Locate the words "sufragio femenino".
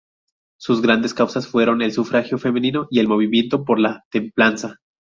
1.91-2.87